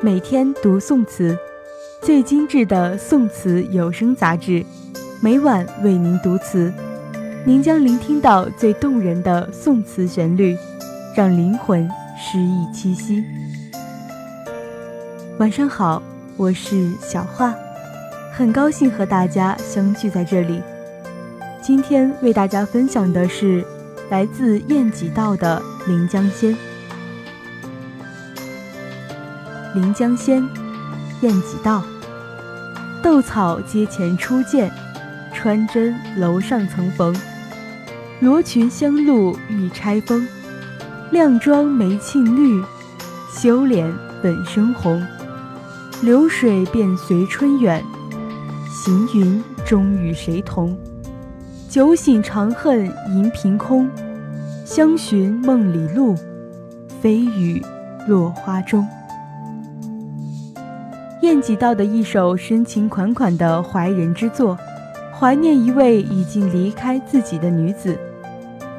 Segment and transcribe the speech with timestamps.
[0.00, 1.36] 每天读宋词，
[2.00, 4.64] 最精致的宋词有声杂志，
[5.20, 6.72] 每晚为您读词，
[7.44, 10.56] 您将聆听到最动人的宋词旋律，
[11.16, 11.82] 让灵魂
[12.16, 13.24] 诗意栖息。
[15.38, 16.00] 晚上好，
[16.36, 17.52] 我是小画，
[18.32, 20.62] 很高兴和大家相聚在这里。
[21.60, 23.64] 今天为大家分享的是
[24.10, 26.52] 来自晏几道的《临江仙》。
[29.78, 30.42] 《临江仙》
[31.20, 31.84] 晏几道。
[33.00, 34.68] 斗草阶前初见，
[35.32, 37.14] 穿针楼上曾逢。
[38.18, 40.26] 罗裙香露玉钗丰，
[41.12, 42.60] 靓妆眉沁绿，
[43.32, 43.88] 羞脸
[44.20, 45.00] 本生红。
[46.02, 47.84] 流水便随春远，
[48.68, 50.76] 行云终与谁同？
[51.68, 53.88] 酒醒长恨银瓶空，
[54.64, 56.16] 相寻梦里路，
[57.00, 57.62] 飞雨
[58.08, 58.84] 落花中。
[61.28, 64.56] 晏几道的一首深情款款的怀人之作，
[65.12, 67.98] 怀念一位已经离开自己的女子。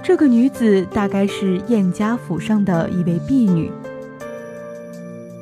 [0.01, 3.71] 这个女子大概是晏家府上的一位婢女。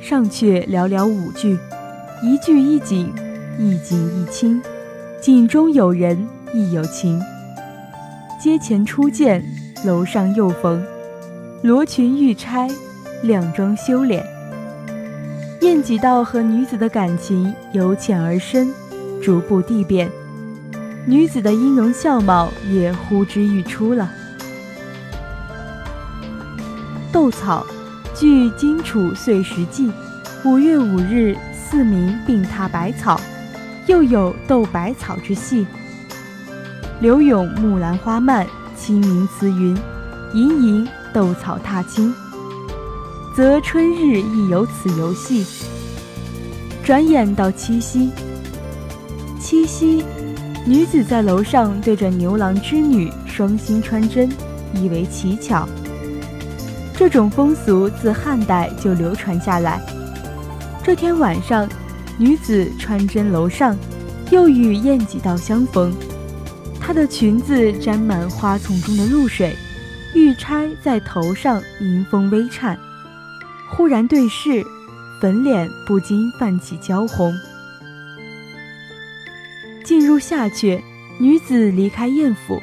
[0.02, 1.58] 上阙寥寥五句，
[2.22, 3.10] 一句一景，
[3.58, 4.62] 一景一清，
[5.22, 7.22] 景中有人，亦有情。
[8.38, 9.42] 阶前初见，
[9.86, 10.84] 楼上又逢，
[11.62, 12.68] 罗裙玉钗，
[13.24, 14.22] 靓妆羞脸。
[15.68, 18.74] 晏几道和女子的感情由浅而深，
[19.22, 20.10] 逐步递变，
[21.06, 24.10] 女子的音容笑貌也呼之欲出了。
[27.12, 27.68] 斗草，
[28.16, 29.90] 据《荆楚岁时记》，
[30.46, 33.20] 五月五日，四民并踏百草，
[33.88, 35.68] 又有斗百草之戏。
[37.02, 38.46] 柳永《木兰花漫》
[38.78, 39.78] 清明词云
[40.34, 42.16] ：“盈盈斗草踏青。”
[43.38, 45.46] 则春日亦有此游戏。
[46.84, 48.10] 转眼到七夕，
[49.40, 50.04] 七夕，
[50.66, 54.28] 女子在楼上对着牛郎织女双星穿针，
[54.74, 55.70] 以为奇巧。
[56.96, 59.80] 这种风俗自汉代就流传下来。
[60.84, 61.70] 这天晚上，
[62.18, 63.78] 女子穿针楼上，
[64.32, 65.94] 又与晏几道相逢。
[66.82, 69.56] 她的裙子沾满花丛中的露水，
[70.16, 72.76] 玉钗在头上迎风微颤。
[73.70, 74.66] 忽然对视，
[75.22, 77.34] 粉脸不禁泛起娇红。
[79.84, 80.82] 进入下阙，
[81.20, 82.62] 女子离开燕府，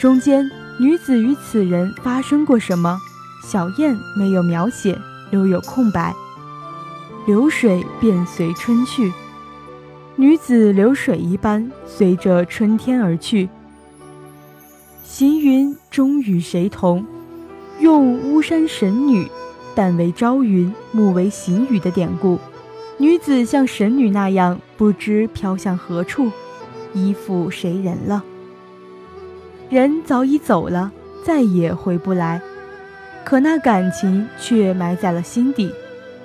[0.00, 2.98] 中间女子与此人发生过什么？
[3.44, 4.98] 小燕没有描写，
[5.30, 6.14] 留有空白。
[7.26, 9.12] 流水便随春去，
[10.16, 13.48] 女子流水一般随着春天而去。
[15.04, 17.04] 行云终与谁同？
[17.80, 19.28] 用巫山神女。
[19.74, 22.38] 但为朝云，暮为行雨的典故，
[22.98, 26.30] 女子像神女那样，不知飘向何处，
[26.92, 28.22] 依附谁人了？
[29.70, 30.92] 人早已走了，
[31.24, 32.40] 再也回不来，
[33.24, 35.72] 可那感情却埋在了心底。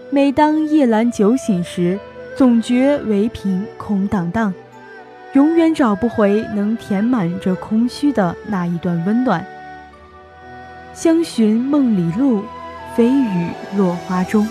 [0.10, 1.98] 每当夜阑酒醒时，
[2.36, 4.54] 总觉唯凭空荡荡，
[5.34, 9.46] 永远找不回能填满这空虚的那一段温暖。
[10.94, 12.44] 相寻梦里路。
[12.98, 14.50] 飞雨落花中，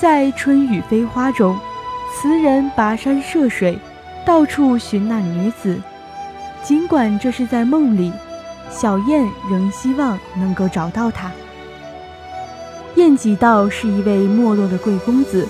[0.00, 1.56] 在春雨飞花中，
[2.12, 3.78] 词人跋山涉水，
[4.24, 5.80] 到处寻那女子。
[6.64, 8.12] 尽管这是在梦里，
[8.68, 11.30] 小燕仍希望能够找到她。
[12.96, 15.46] 晏几道是一位没落的贵公子，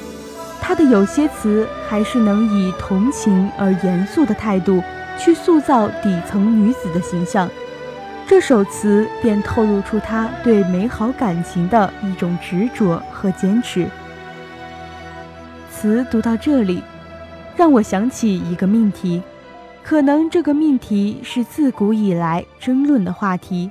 [0.60, 4.82] 他的有些词还是能以同情而严肃的态度
[5.18, 7.48] 去塑造底层女子的形象。
[8.26, 13.86] 这首词便透露出他对美好感情的一种执着和坚持。
[15.70, 16.82] 词读到这里，
[17.54, 19.22] 让我想起一个命题，
[19.82, 23.70] 可能这个命题是自古以来争论的话题，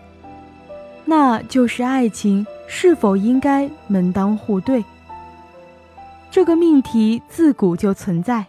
[1.04, 4.86] 那就是爱情是否应该门当户对。
[6.30, 8.46] 这个命题自古就存在，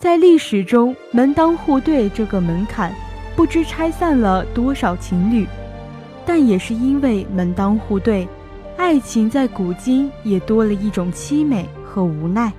[0.00, 2.92] 在历史中，门当户对这个门槛。
[3.36, 5.46] 不知拆散了多少情侣，
[6.26, 8.28] 但也是因为门当户对，
[8.76, 12.52] 爱情在古今也多了一种凄美和无奈。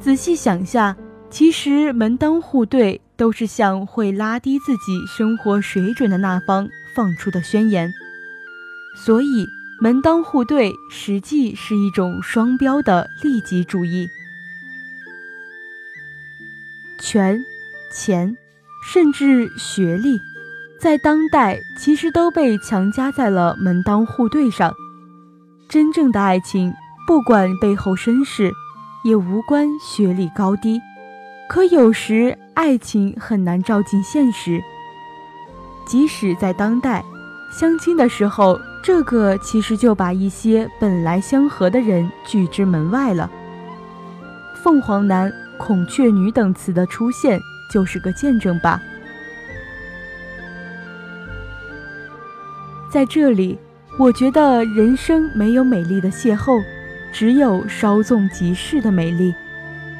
[0.00, 0.96] 仔细想下，
[1.30, 7.92] 其实门当户对都是向会拉低自己生活水准的那方放出的宣言，
[9.04, 9.46] 所以
[9.80, 14.08] 门当户对实际是一种双标的利己主义。
[17.00, 17.40] 权，
[17.92, 18.36] 钱。
[18.82, 20.20] 甚至学历，
[20.80, 24.74] 在当代其实都被强加在了门当户对上。
[25.68, 26.72] 真正的爱情，
[27.06, 28.52] 不管背后身世，
[29.04, 30.80] 也无关学历高低。
[31.48, 34.60] 可有时，爱情很难照进现实。
[35.86, 37.04] 即使在当代，
[37.50, 43.30] 相亲的时候，这个其实就把一些本来相合的人拒之门外了。
[44.62, 47.40] 凤凰男、孔雀女等词的出现，
[47.70, 48.80] 就是个见证吧。
[52.90, 53.58] 在这里，
[53.98, 56.62] 我觉得人生没有美丽的邂逅，
[57.12, 59.34] 只有稍纵即逝的美丽。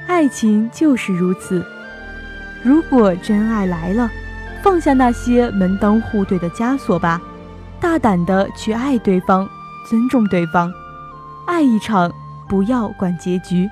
[0.07, 1.63] 爱情就是如此。
[2.63, 4.11] 如果真爱来了，
[4.63, 7.21] 放下那些门当户对的枷锁吧，
[7.79, 9.47] 大胆的去爱对方，
[9.89, 10.73] 尊重对方，
[11.47, 12.11] 爱一场，
[12.49, 13.69] 不要管结局。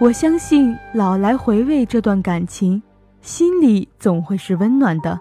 [0.00, 2.82] 我相信，老来回味这段感情，
[3.22, 5.20] 心里总会是温暖的。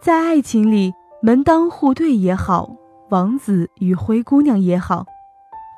[0.00, 2.70] 在爱情里，门当户对也好，
[3.10, 5.04] 王子与灰姑娘也好，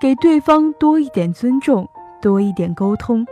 [0.01, 1.89] 给对方多一点尊重，
[2.21, 3.27] 多一点沟通。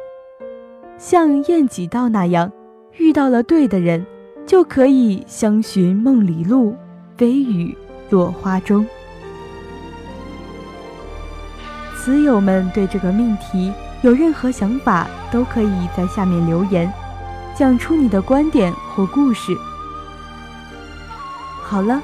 [0.96, 2.50] 像晏几道那样，
[2.96, 4.04] 遇到了对的人，
[4.46, 6.74] 就可以相寻梦里路，
[7.16, 7.76] 飞雨
[8.08, 8.86] 落花中。
[11.96, 13.70] 词友们对这个命题
[14.00, 16.90] 有任何想法，都可以在下面留言，
[17.56, 19.56] 讲出你的观点或故事。
[21.62, 22.00] 好了，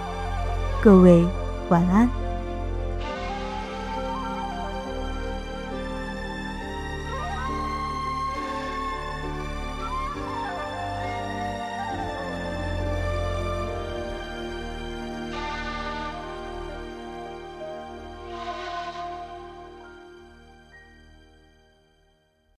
[0.83, 1.27] 各位
[1.69, 2.26] 晚安。